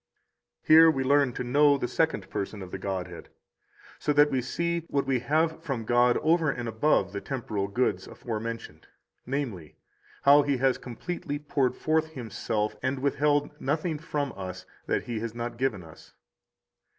[0.65, 3.29] 26 Here we learn to know the Second Person of the Godhead,
[3.99, 8.07] so that we see what we have from God over and above the temporal goods
[8.07, 8.87] aforementioned;
[9.27, 9.75] namely,
[10.23, 15.35] how He has completely poured forth Himself and withheld nothing from us that He has
[15.35, 16.15] not given us.